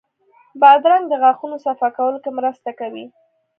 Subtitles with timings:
[0.61, 3.05] بادرنګ د غاښونو صفا کولو کې مرسته کوي.